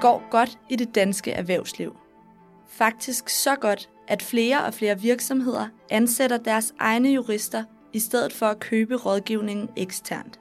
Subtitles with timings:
[0.00, 1.96] Det går godt i det danske erhvervsliv.
[2.66, 8.46] Faktisk så godt, at flere og flere virksomheder ansætter deres egne jurister i stedet for
[8.46, 10.40] at købe rådgivningen eksternt.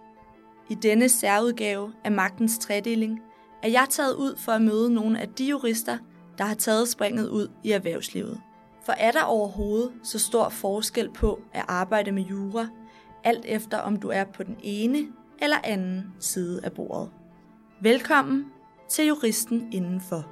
[0.69, 3.19] I denne særudgave af Magtens Tredeling
[3.64, 5.97] er jeg taget ud for at møde nogle af de jurister,
[6.37, 8.41] der har taget springet ud i erhvervslivet.
[8.86, 12.68] For er der overhovedet så stor forskel på at arbejde med jura,
[13.23, 15.07] alt efter om du er på den ene
[15.41, 17.10] eller anden side af bordet?
[17.82, 18.46] Velkommen
[18.89, 20.25] til Juristen Indenfor.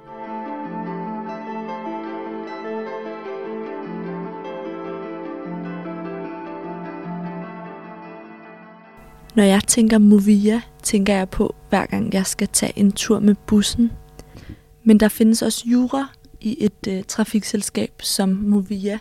[9.36, 13.34] Når jeg tænker Movia, tænker jeg på, hver gang jeg skal tage en tur med
[13.46, 13.92] bussen.
[14.84, 16.06] Men der findes også jura
[16.40, 18.98] i et øh, trafikselskab som Movia.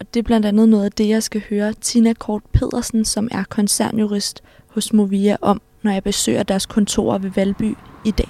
[0.00, 3.28] Og det er blandt andet noget af det, jeg skal høre Tina Kort Pedersen, som
[3.30, 8.28] er koncernjurist hos Movia, om, når jeg besøger deres kontorer ved Valby i dag.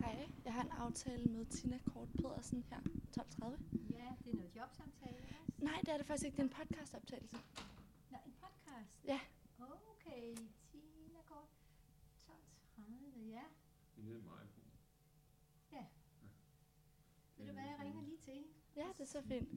[0.00, 2.76] Hej, jeg har en aftale med Tina Kort Pedersen her
[3.20, 3.44] 12.30.
[3.90, 5.16] Ja, det er noget jobsamtale.
[5.40, 5.64] også.
[5.64, 6.36] Nej, det er det faktisk ikke.
[6.36, 7.36] Det er en podcastoptagelse.
[8.10, 9.04] Nå, en podcast.
[9.04, 9.20] Ja.
[9.58, 10.34] Okay,
[10.70, 11.48] Tina Kort.
[12.18, 13.44] 12.30, ja.
[15.72, 15.82] Ja.
[17.38, 18.48] Ved du hvad, jeg ringer lige til hende.
[18.76, 19.48] Ja, det er så fint.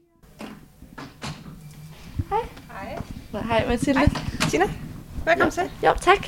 [2.29, 2.99] Hej.
[3.43, 3.99] Hej Mathilde.
[3.99, 4.09] Hej.
[4.49, 4.65] Tina,
[5.25, 5.63] velkommen til.
[5.83, 6.27] Jo, tak.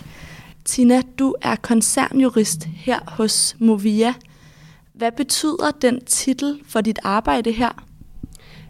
[0.66, 4.14] Tina, du er koncernjurist her hos Movia.
[4.94, 7.86] Hvad betyder den titel for dit arbejde her?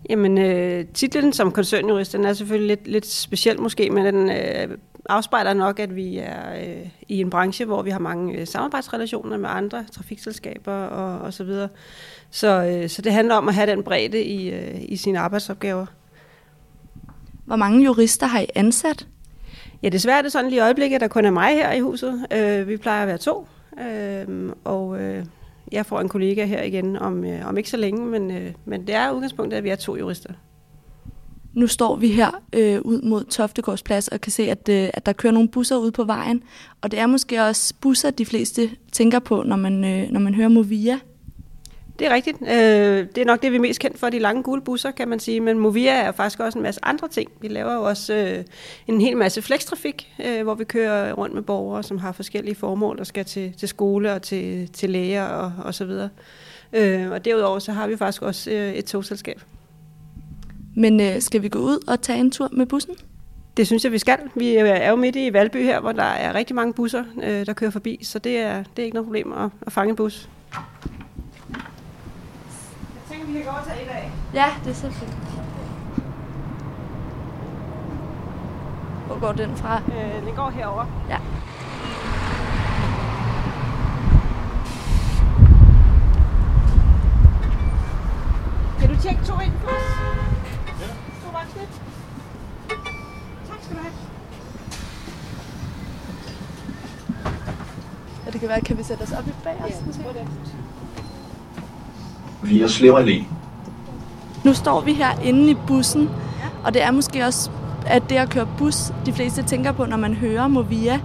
[0.09, 4.77] Jamen, øh, titlen som koncernjurist, den er selvfølgelig lidt, lidt speciel måske, men den øh,
[5.09, 9.37] afspejler nok, at vi er øh, i en branche, hvor vi har mange øh, samarbejdsrelationer
[9.37, 11.69] med andre trafikselskaber og, og så videre.
[12.29, 15.85] Så, øh, så det handler om at have den bredde i, øh, i sine arbejdsopgaver.
[17.45, 19.07] Hvor mange jurister har I ansat?
[19.83, 21.79] Ja, desværre er det sådan lige i øjeblikket, at der kun er mig her i
[21.79, 22.25] huset.
[22.33, 23.47] Øh, vi plejer at være to,
[23.81, 25.25] øh, og øh,
[25.71, 28.87] jeg får en kollega her igen om, øh, om ikke så længe, men, øh, men
[28.87, 30.33] det er udgangspunktet, at vi er to jurister.
[31.53, 35.13] Nu står vi her øh, ud mod Toftegårdsplads og kan se, at, øh, at der
[35.13, 36.43] kører nogle busser ud på vejen.
[36.81, 40.35] Og det er måske også busser, de fleste tænker på, når man, øh, når man
[40.35, 40.99] hører Movia.
[41.99, 42.37] Det er rigtigt.
[42.41, 45.07] Øh, det er nok det, vi er mest kendt for, de lange gule busser, kan
[45.07, 45.39] man sige.
[45.39, 47.31] Men Movia er faktisk også en masse andre ting.
[47.41, 48.43] Vi laver jo også øh,
[48.87, 52.97] en hel masse flekstrafik, øh, hvor vi kører rundt med borgere, som har forskellige formål,
[52.97, 56.09] der skal til, til skole og til, til læger og, og så videre.
[56.73, 59.41] Øh, og derudover så har vi faktisk også øh, et togselskab.
[60.79, 62.95] Men øh, skal vi gå ud og tage en tur med bussen?
[63.57, 64.17] Det synes jeg, vi skal.
[64.35, 67.53] Vi er jo midt i Valby her, hvor der er rigtig mange busser, øh, der
[67.53, 70.29] kører forbi, så det er, det er ikke noget problem at, at fange en bus.
[70.51, 70.61] Jeg
[73.11, 74.11] tænker, vi kan gå over til et af.
[74.33, 75.13] Ja, det er så fint.
[79.07, 79.75] Hvor går den fra?
[79.77, 80.85] Øh, den går herover.
[81.09, 81.17] Ja.
[88.79, 89.98] Kan du tjekke to ind for os?
[91.59, 91.65] Ja.
[92.69, 92.91] Voksne.
[93.49, 93.93] Tak skal du have.
[98.25, 99.85] Ja, det kan være, kan vi sætte os op i bag os?
[99.85, 100.03] måske?
[100.13, 100.27] det.
[102.43, 103.23] via Slev Allé.
[104.43, 106.09] Nu står vi her inde i bussen,
[106.63, 107.49] og det er måske også,
[107.87, 110.99] at det at køre bus, de fleste tænker på, når man hører Movia.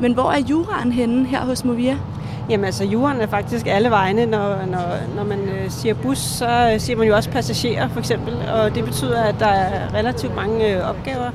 [0.00, 1.98] Men hvor er juraen henne her hos Movia?
[2.50, 4.26] Jamen altså, jorden er faktisk alle vegne.
[4.26, 4.84] Når, når,
[5.16, 8.34] når man siger bus, så øh, siger man jo også passagerer for eksempel.
[8.52, 11.30] Og det betyder, at der er relativt mange øh, opgaver,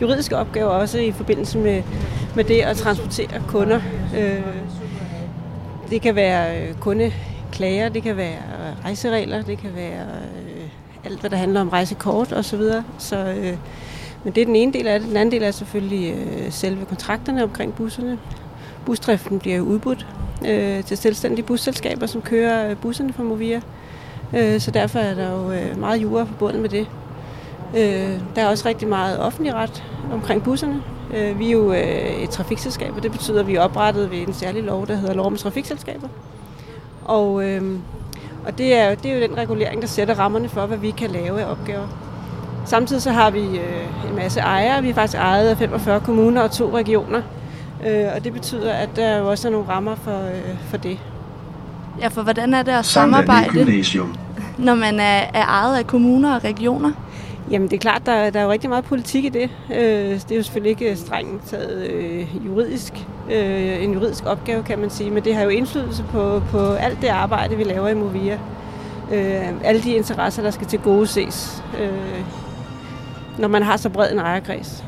[0.00, 1.82] juridiske opgaver også i forbindelse med,
[2.36, 3.80] med det at transportere kunder.
[4.18, 4.42] Øh,
[5.90, 8.38] det kan være kundeklager, det kan være
[8.84, 10.06] rejseregler, det kan være
[11.04, 12.42] alt, hvad der handler om rejsekort osv.
[12.42, 12.84] Så, videre.
[12.98, 13.34] så
[14.24, 15.08] men det er den ene del af det.
[15.08, 16.16] Den anden del er selvfølgelig
[16.50, 18.18] selve kontrakterne omkring busserne.
[18.86, 20.06] Busdriften bliver udbudt
[20.46, 23.60] øh, til selvstændige busselskaber, som kører busserne for Movia.
[24.36, 26.86] Øh, så derfor er der jo øh, meget jura forbundet med det.
[27.76, 30.82] Øh, der er også rigtig meget offentlig ret omkring busserne.
[31.16, 34.18] Øh, vi er jo øh, et trafikselskab, og det betyder, at vi er oprettet ved
[34.18, 36.08] en særlig lov, der hedder lov om trafikselskaber.
[37.04, 37.62] Og, øh,
[38.46, 40.90] og det, er, jo- det er jo den regulering, der sætter rammerne for, hvad vi
[40.90, 41.86] kan lave af opgaver.
[42.66, 44.82] Samtidig så har vi øh, en masse ejere.
[44.82, 47.22] Vi er faktisk ejet af 45 kommuner og to regioner.
[47.86, 50.98] Øh, og det betyder, at der jo også er nogle rammer for, øh, for det.
[52.00, 53.84] Ja, for hvordan er det at samarbejde,
[54.58, 56.92] når man er, er ejet af kommuner og regioner?
[57.50, 59.50] Jamen det er klart, der, der er jo rigtig meget politik i det.
[59.74, 62.92] Øh, det er jo selvfølgelig ikke strengt taget øh, juridisk,
[63.30, 67.02] øh, en juridisk opgave, kan man sige, men det har jo indflydelse på, på alt
[67.02, 68.38] det arbejde, vi laver i Movia.
[69.12, 71.64] Øh, alle de interesser, der skal til gode ses.
[71.80, 72.24] Øh,
[73.38, 74.84] når man har så bred en ejerkreds.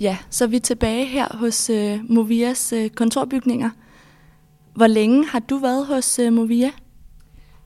[0.00, 3.70] Ja, så er vi tilbage her hos øh, Movias øh, kontorbygninger.
[4.74, 6.70] Hvor længe har du været hos øh, Movia?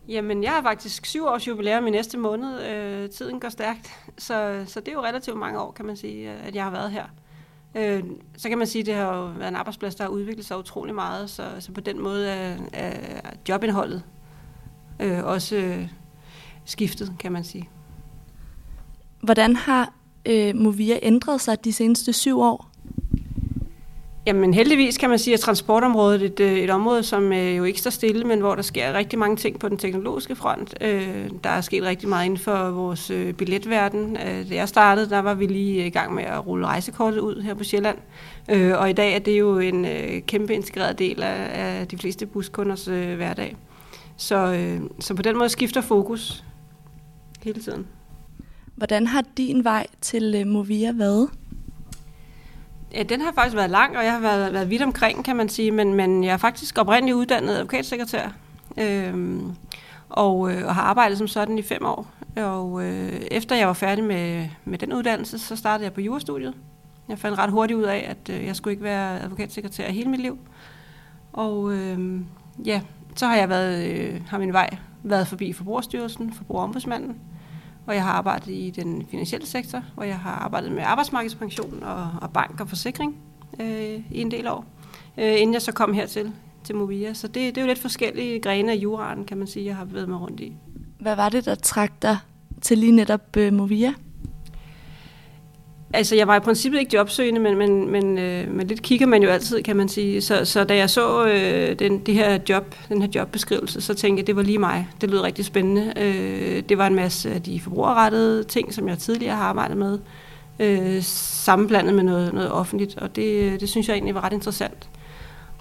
[0.08, 2.66] Jamen, jeg har faktisk syv års jubilæum i næste måned.
[2.66, 6.30] Øh, tiden går stærkt, så, så det er jo relativt mange år, kan man sige,
[6.30, 7.04] at jeg har været her.
[7.74, 8.02] Øh,
[8.36, 10.58] så kan man sige, at det har jo været en arbejdsplads, der har udviklet sig
[10.58, 14.02] utrolig meget, så, så på den måde er, er jobindholdet
[15.00, 15.88] øh, også øh,
[16.64, 17.68] skiftet, kan man sige.
[19.20, 19.92] Hvordan har
[20.26, 22.72] øh, Movia ændret sig de seneste syv år?
[24.26, 27.64] Jamen heldigvis kan man sige, at transportområdet er et, øh, et område, som øh, jo
[27.64, 30.74] ikke står stille, men hvor der sker rigtig mange ting på den teknologiske front.
[30.80, 34.16] Øh, der er sket rigtig meget inden for vores øh, billetverden.
[34.16, 37.42] Øh, da jeg startede, der var vi lige i gang med at rulle rejsekortet ud
[37.42, 37.98] her på Sjælland.
[38.50, 41.98] Øh, og i dag er det jo en øh, kæmpe integreret del af, af de
[41.98, 43.56] fleste buskunders øh, hverdag.
[44.16, 46.44] Så, øh, så på den måde skifter fokus
[47.42, 47.86] hele tiden.
[48.76, 51.30] Hvordan har din vej til øh, Movia været?
[52.94, 55.48] Ja, den har faktisk været lang, og jeg har været, været vidt omkring, kan man
[55.48, 58.28] sige, men, men jeg er faktisk oprindeligt uddannet advokatsekretær,
[58.78, 59.52] øhm,
[60.08, 62.06] og, øh, og har arbejdet som sådan i fem år.
[62.36, 66.54] Og øh, efter jeg var færdig med, med den uddannelse, så startede jeg på jurastudiet.
[67.08, 70.20] Jeg fandt ret hurtigt ud af, at øh, jeg skulle ikke være advokatsekretær hele mit
[70.20, 70.38] liv.
[71.32, 72.20] Og øh,
[72.64, 72.80] ja,
[73.16, 74.70] så har jeg været, øh, har min vej
[75.02, 77.16] været forbi Forbrugerstyrelsen, Forbrugerombudsmanden,
[77.86, 82.10] og jeg har arbejdet i den finansielle sektor, hvor jeg har arbejdet med arbejdsmarkedspension og,
[82.22, 83.16] og bank og forsikring
[83.60, 84.64] øh, i en del år,
[85.18, 86.32] øh, inden jeg så kom hertil
[86.64, 87.14] til Movia.
[87.14, 89.84] Så det, det er jo lidt forskellige grene af juraen, kan man sige, jeg har
[89.84, 90.56] bevæget mig rundt i.
[91.00, 92.18] Hvad var det, der trak dig
[92.60, 93.94] til lige netop øh, Movia?
[95.94, 99.22] Altså, jeg var i princippet ikke jobsøgende, men, men, men, øh, men lidt kigger man
[99.22, 100.22] jo altid, kan man sige.
[100.22, 104.20] Så, så da jeg så øh, den, det her job, den her jobbeskrivelse, så tænkte
[104.20, 104.88] jeg, det var lige mig.
[105.00, 105.92] Det lød rigtig spændende.
[105.96, 109.98] Øh, det var en masse af de forbrugerrettede ting, som jeg tidligere har arbejdet med,
[110.58, 114.32] øh, sammenblandet med noget, noget offentligt, og det, øh, det synes jeg egentlig var ret
[114.32, 114.88] interessant.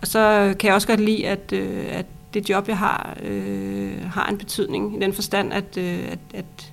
[0.01, 3.91] Og så kan jeg også godt lide, at, øh, at det job, jeg har, øh,
[4.13, 6.70] har en betydning i den forstand, at, øh, at, at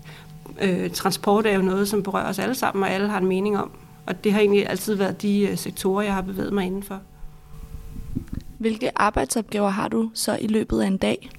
[0.61, 3.59] øh, transport er jo noget, som berører os alle sammen, og alle har en mening
[3.59, 3.71] om.
[4.07, 7.01] Og det har egentlig altid været de øh, sektorer, jeg har bevæget mig indenfor.
[8.59, 11.31] Hvilke arbejdsopgaver har du så i løbet af en dag?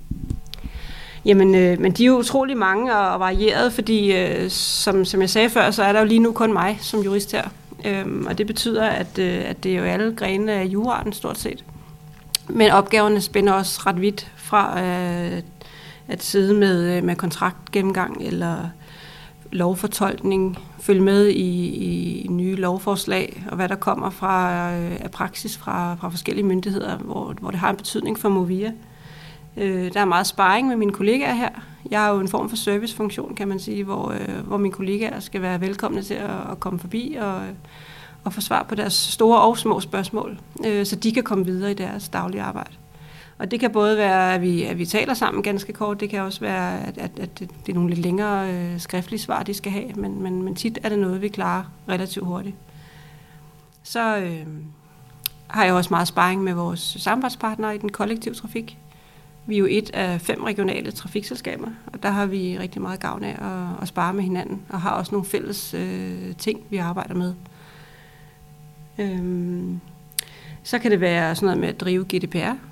[1.26, 5.30] Jamen, øh, men de er jo utrolig mange og varieret, fordi øh, som, som jeg
[5.30, 7.50] sagde før, så er der jo lige nu kun mig som jurist her.
[7.86, 11.38] Øhm, og det betyder, at, øh, at det er jo alle grene af juraen stort
[11.38, 11.64] set.
[12.50, 15.42] Men opgaverne spænder også ret vidt fra øh,
[16.08, 18.70] at sidde med, øh, med kontraktgennemgang eller
[19.52, 21.68] lovfortolkning, følge med i,
[22.24, 26.98] i nye lovforslag, og hvad der kommer fra øh, af praksis fra, fra forskellige myndigheder,
[26.98, 28.72] hvor, hvor det har en betydning for Movia.
[29.58, 31.50] Øh, der er meget sparring med mine kollegaer her.
[31.92, 35.20] Jeg er jo en form for servicefunktion, kan man sige, hvor, øh, hvor mine kollegaer
[35.20, 37.42] skal være velkomne til at, at komme forbi og,
[38.24, 41.72] og få svar på deres store og små spørgsmål, øh, så de kan komme videre
[41.72, 42.72] i deres daglige arbejde.
[43.40, 46.22] Og det kan både være, at vi, at vi taler sammen ganske kort, det kan
[46.22, 49.72] også være, at, at, at det er nogle lidt længere øh, skriftlige svar, de skal
[49.72, 52.56] have, men, men, men tit er det noget, vi klarer relativt hurtigt.
[53.84, 54.48] Så øh,
[55.48, 58.78] har jeg også meget sparring med vores samarbejdspartnere i den kollektive trafik.
[59.46, 63.24] Vi er jo et af fem regionale trafikselskaber, og der har vi rigtig meget gavn
[63.24, 67.16] af at, at spare med hinanden, og har også nogle fælles øh, ting, vi arbejder
[67.16, 67.34] med.
[68.98, 69.80] Øhm,
[70.64, 72.69] så kan det være sådan noget med at drive GDPR,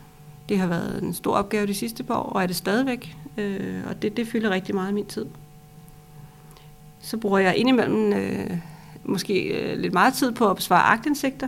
[0.49, 3.15] det har været en stor opgave de sidste par år, og er det stadigvæk.
[3.37, 5.25] Øh, og det, det fylder rigtig meget af min tid.
[6.99, 8.57] Så bruger jeg indimellem øh,
[9.03, 11.47] måske øh, lidt meget tid på at besvare agtindsigter.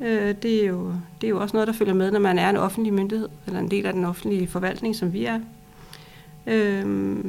[0.00, 2.50] Øh, det, er jo, det er jo også noget, der følger med, når man er
[2.50, 5.40] en offentlig myndighed, eller en del af den offentlige forvaltning, som vi er.
[6.46, 7.24] Øh,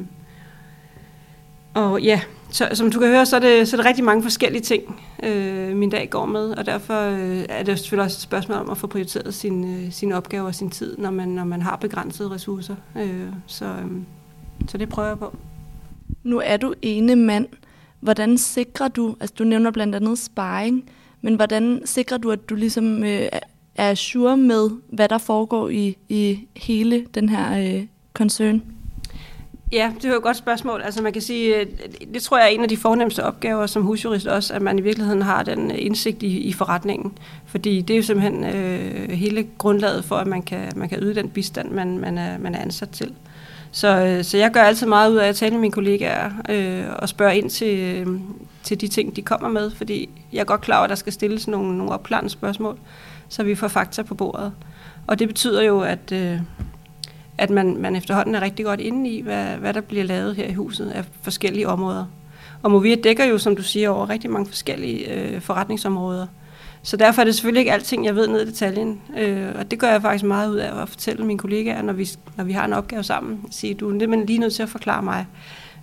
[1.76, 4.22] og ja, så, som du kan høre, så er det, så er det rigtig mange
[4.22, 8.20] forskellige ting, øh, min dag går med, og derfor øh, er det selvfølgelig også et
[8.20, 11.44] spørgsmål om at få prioriteret sin, øh, sine opgaver og sin tid, når man, når
[11.44, 12.76] man har begrænsede ressourcer.
[12.96, 13.90] Øh, så, øh,
[14.68, 15.36] så det prøver jeg på.
[16.22, 17.46] Nu er du ene mand.
[18.00, 20.90] Hvordan sikrer du, altså du nævner blandt andet sparring,
[21.20, 23.28] men hvordan sikrer du, at du ligesom øh,
[23.74, 28.75] er sure med, hvad der foregår i, i hele den her øh, koncern?
[29.72, 30.82] Ja, det er jo et godt spørgsmål.
[30.82, 31.66] Altså man kan sige, øh,
[32.14, 34.82] det tror jeg er en af de fornemmeste opgaver som husjurist også, at man i
[34.82, 37.18] virkeligheden har den øh, indsigt i, i forretningen.
[37.46, 41.14] Fordi det er jo simpelthen øh, hele grundlaget for, at man kan, man kan yde
[41.14, 43.14] den bistand, man, man, er, man er ansat til.
[43.72, 46.84] Så, øh, så jeg gør altid meget ud af at tale med mine kollegaer øh,
[46.98, 48.20] og spørge ind til, øh,
[48.62, 51.12] til de ting, de kommer med, fordi jeg er godt klar over, at der skal
[51.12, 52.78] stilles nogle, nogle opklarende spørgsmål,
[53.28, 54.52] så vi får fakta på bordet.
[55.06, 56.40] Og det betyder jo, at, øh,
[57.38, 60.46] at man, man efterhånden er rigtig godt inde i, hvad, hvad der bliver lavet her
[60.46, 62.04] i huset af forskellige områder.
[62.62, 66.26] Og Movia dækker jo, som du siger, over rigtig mange forskellige øh, forretningsområder.
[66.82, 69.00] Så derfor er det selvfølgelig ikke alting, jeg ved ned i detaljen.
[69.18, 72.08] Øh, og det gør jeg faktisk meget ud af at fortælle mine kollegaer, når vi,
[72.36, 73.40] når vi har en opgave sammen.
[73.50, 75.26] Sige, du er lige nødt til at forklare mig,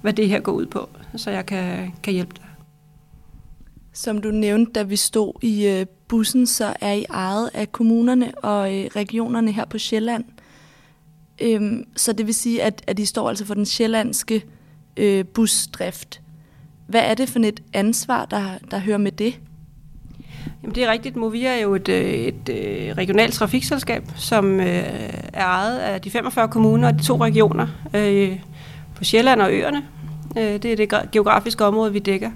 [0.01, 2.45] hvad det her går ud på, så jeg kan, kan hjælpe dig.
[3.93, 8.31] Som du nævnte, da vi stod i øh, bussen, så er I ejet af kommunerne
[8.37, 10.23] og øh, regionerne her på Sjælland.
[11.43, 14.43] Øhm, så det vil sige, at, at I står altså for den sjællandske
[14.97, 16.21] øh, busdrift.
[16.87, 19.39] Hvad er det for et ansvar, der, der hører med det?
[20.63, 21.15] Jamen det er rigtigt.
[21.15, 24.83] Movia er jo et, øh, et, et regionalt trafikselskab, som øh,
[25.33, 28.39] er ejet af de 45 kommuner og de to regioner øh,
[28.95, 29.83] på Sjælland og øerne.
[30.37, 32.31] Øh, det er det geografiske område, vi dækker.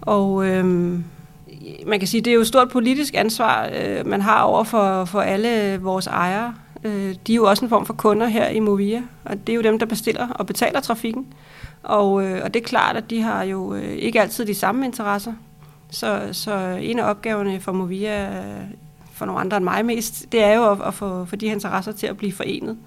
[0.00, 0.64] Og øh,
[1.86, 5.04] man kan sige, det er jo et stort politisk ansvar, øh, man har over for,
[5.04, 6.54] for alle vores ejere.
[6.84, 9.56] Øh, de er jo også en form for kunder her i Movia, og det er
[9.56, 11.26] jo dem, der bestiller og betaler trafikken.
[11.82, 14.84] Og, øh, og det er klart, at de har jo øh, ikke altid de samme
[14.86, 15.32] interesser.
[15.90, 18.64] Så, så en af opgaverne for Movia, øh,
[19.12, 21.54] for nogle andre end mig mest, det er jo at, at få, få de her
[21.54, 22.78] interesser til at blive forenet.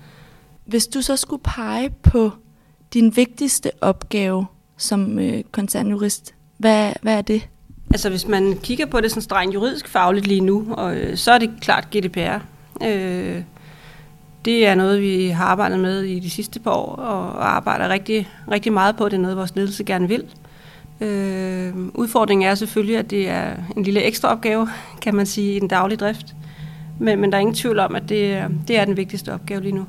[0.66, 2.32] Hvis du så skulle pege på
[2.94, 4.46] din vigtigste opgave
[4.78, 7.48] som øh, koncernjurist, hvad, hvad er det?
[7.92, 11.32] Altså hvis man kigger på det sådan strengt juridisk fagligt lige nu, og, øh, så
[11.32, 12.40] er det klart GDPR.
[12.84, 13.42] Øh,
[14.46, 18.30] det er noget, vi har arbejdet med i de sidste par år, og arbejder rigtig,
[18.52, 19.06] rigtig meget på.
[19.06, 20.24] Det er noget, vores ledelse gerne vil.
[21.02, 24.70] Øh, udfordringen er selvfølgelig, at det er en lille ekstra opgave,
[25.02, 26.36] kan man sige, i den daglige drift.
[27.00, 29.75] Men, men der er ingen tvivl om, at det, det er den vigtigste opgave lige
[29.75, 29.86] nu.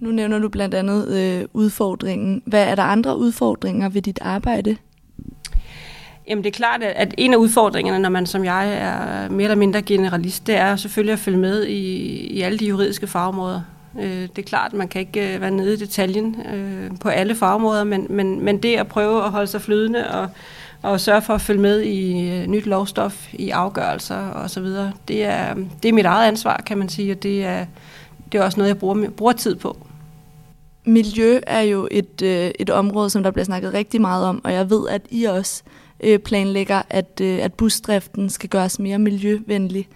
[0.00, 2.42] Nu nævner du blandt andet øh, udfordringen.
[2.46, 4.76] Hvad er der andre udfordringer ved dit arbejde?
[6.30, 9.56] Jamen det er klart, at en af udfordringerne, når man som jeg er mere eller
[9.56, 11.82] mindre generalist, det er selvfølgelig at følge med i,
[12.26, 13.60] i alle de juridiske fagområder.
[14.00, 17.08] Øh, det er klart, at man kan ikke øh, være nede i detaljen øh, på
[17.08, 20.28] alle fagområder, men, men, men det at prøve at holde sig flydende og,
[20.82, 24.66] og sørge for at følge med i øh, nyt lovstof, i afgørelser osv.,
[25.08, 27.66] det er, det er mit eget ansvar, kan man sige, og det er,
[28.32, 29.76] det er også noget, jeg bruger, bruger tid på.
[30.84, 34.52] Miljø er jo et, øh, et område, som der bliver snakket rigtig meget om, og
[34.52, 35.62] jeg ved, at I også
[36.02, 39.88] øh, planlægger, at, øh, at busdriften skal gøres mere miljøvenlig.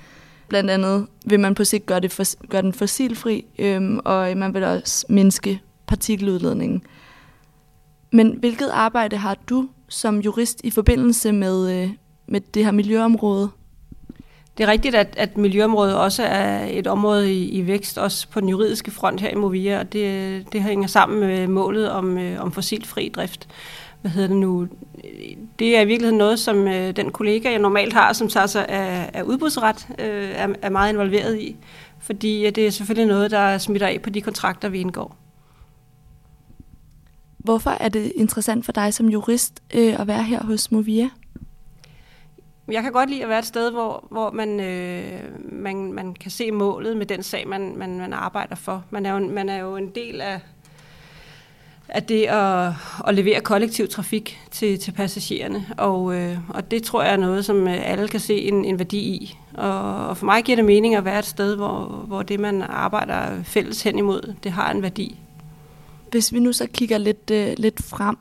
[0.49, 4.37] Blandt andet vil man på sigt gøre, det for, gøre den fossilfri, øhm, øh, og
[4.37, 6.83] man vil også mindske partikeludledningen.
[8.13, 11.91] Men hvilket arbejde har du som jurist i forbindelse med, øh,
[12.27, 13.51] med det her miljøområde?
[14.59, 18.41] Det er rigtigt, at, at miljøområdet også er et område i, i vækst, også på
[18.41, 22.41] den juridiske front her i Movia, og det, det hænger sammen med målet om, øh,
[22.41, 23.49] om fossilfri drift
[24.05, 24.69] hvad hedder det nu,
[25.59, 28.69] det er i virkeligheden noget, som øh, den kollega, jeg normalt har, som tager sig
[28.69, 31.57] af, af udbudsret, øh, er, er meget involveret i.
[31.99, 35.17] Fordi det er selvfølgelig noget, der smitter af på de kontrakter, vi indgår.
[37.39, 41.11] Hvorfor er det interessant for dig som jurist øh, at være her hos Movia?
[42.69, 45.21] Jeg kan godt lide at være et sted, hvor, hvor man, øh,
[45.53, 48.85] man, man kan se målet med den sag, man, man, man arbejder for.
[48.91, 50.41] Man er, jo, man er jo en del af,
[51.95, 52.73] at det at,
[53.07, 55.67] at levere kollektiv trafik til, til passagererne.
[55.77, 58.79] Og, øh, og det tror jeg er noget, som øh, alle kan se en, en
[58.79, 59.39] værdi i.
[59.55, 62.63] Og, og for mig giver det mening at være et sted, hvor, hvor det, man
[62.63, 65.19] arbejder fælles hen imod, det har en værdi.
[66.11, 68.17] Hvis vi nu så kigger lidt, øh, lidt frem.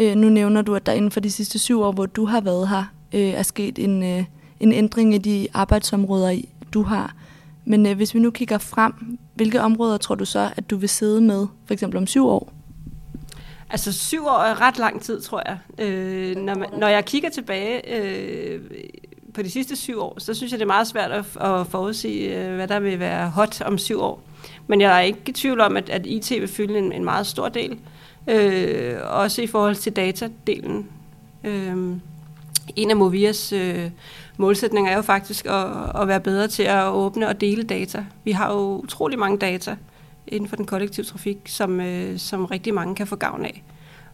[0.00, 2.40] Øh, nu nævner du, at der inden for de sidste syv år, hvor du har
[2.40, 4.24] været her, øh, er sket en, øh,
[4.60, 6.40] en ændring i de arbejdsområder,
[6.74, 7.14] du har.
[7.64, 10.88] Men øh, hvis vi nu kigger frem, hvilke områder tror du så, at du vil
[10.88, 12.57] sidde med, for eksempel om syv år?
[13.70, 15.58] Altså syv år er ret lang tid, tror jeg.
[15.86, 18.60] Øh, når, man, når jeg kigger tilbage øh,
[19.34, 22.36] på de sidste syv år, så synes jeg, det er meget svært at, at forudsige,
[22.38, 24.22] øh, hvad der vil være hot om syv år.
[24.66, 27.26] Men jeg er ikke i tvivl om, at, at IT vil fylde en, en meget
[27.26, 27.78] stor del.
[28.28, 30.88] Øh, også i forhold til datadelen.
[31.44, 31.76] Øh,
[32.76, 33.90] en af Movias øh,
[34.36, 35.66] målsætninger er jo faktisk at,
[36.00, 38.04] at være bedre til at åbne og dele data.
[38.24, 39.76] Vi har jo utrolig mange data
[40.32, 43.64] inden for den kollektive trafik, som, øh, som rigtig mange kan få gavn af.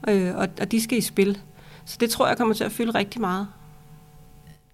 [0.09, 1.39] Øh, og, og de skal i spil.
[1.85, 3.47] Så det tror jeg kommer til at fylde rigtig meget.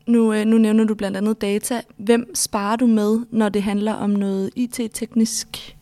[0.06, 1.80] Nu, øh, nu nævner du blandt andet data.
[1.97, 5.76] Hvem sparer du med, når det handler om noget IT-teknisk?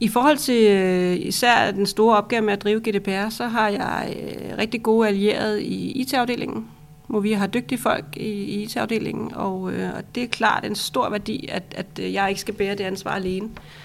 [0.00, 4.16] I forhold til øh, især den store opgave med at drive GDPR, så har jeg
[4.22, 6.66] øh, rigtig gode allierede i IT-afdelingen,
[7.06, 11.10] hvor vi har dygtige folk i IT-afdelingen, og, øh, og det er klart en stor
[11.10, 13.46] værdi, at, at jeg ikke skal bære det ansvar alene.
[13.46, 13.81] Øh,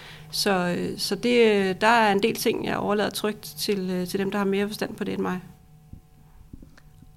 [0.97, 4.37] så det, der er en del ting, jeg overlader trygt til, øh, til dem, der
[4.37, 5.39] har mere forstand på det end mig.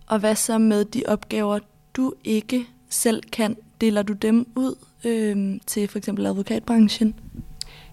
[0.06, 1.58] Og hvad så med de opgaver,
[1.94, 3.56] du ikke selv kan?
[3.80, 4.74] Deler du dem ud
[5.04, 7.14] øh, til for eksempel advokatbranchen?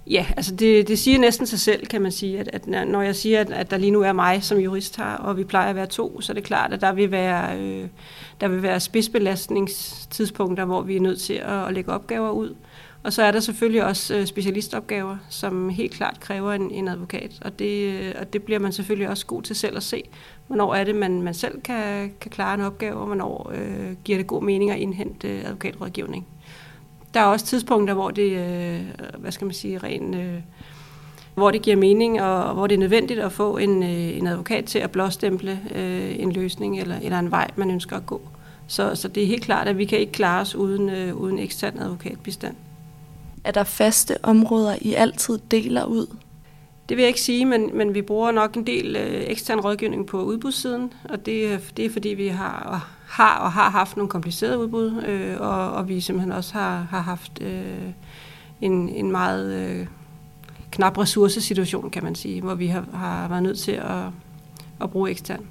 [0.09, 3.15] Ja, altså det, det siger næsten sig selv, kan man sige, at, at når jeg
[3.15, 5.75] siger, at, at der lige nu er mig som jurist her, og vi plejer at
[5.75, 7.87] være to, så er det klart, at der vil være, øh,
[8.41, 12.55] der vil være spidsbelastningstidspunkter, hvor vi er nødt til at, at lægge opgaver ud.
[13.03, 17.31] Og så er der selvfølgelig også øh, specialistopgaver, som helt klart kræver en, en advokat,
[17.41, 20.03] og det, øh, og det bliver man selvfølgelig også god til selv at se.
[20.47, 24.17] Hvornår er det, man, man selv kan, kan klare en opgave, og hvornår øh, giver
[24.17, 26.27] det god mening at indhente øh, advokatrådgivning.
[27.13, 28.81] Der er også tidspunkter, hvor det, øh,
[29.17, 30.39] hvad skal man sige, ren, øh,
[31.35, 34.65] hvor det giver mening, og hvor det er nødvendigt at få en, øh, en advokat
[34.65, 38.21] til at blåstemple øh, en løsning eller, eller en vej, man ønsker at gå.
[38.67, 41.39] Så, så det er helt klart, at vi kan ikke klare os uden, øh, uden
[41.39, 42.55] ekstern advokatbistand.
[43.47, 46.07] Er der faste områder, I altid deler ud?
[46.89, 50.07] Det vil jeg ikke sige, men, men vi bruger nok en del øh, ekstern rådgivning
[50.07, 54.09] på udbudssiden, og det, øh, det er fordi, vi har, har og har haft nogle
[54.09, 57.91] komplicerede udbud, øh, og, og vi simpelthen også har, har haft øh,
[58.61, 59.87] en, en meget øh,
[60.71, 64.03] knap ressourcesituation, kan man sige, hvor vi har, har været nødt til at,
[64.81, 65.45] at bruge ekstern.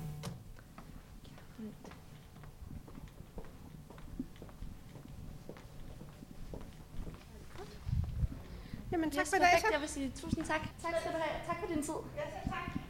[8.96, 9.66] Jamen tak yes, for i dag, så.
[9.72, 10.60] Jeg vil sige tusind tak.
[10.82, 11.36] Tak skal du have.
[11.46, 12.00] Tak for din tid.
[12.16, 12.85] Ja, tak.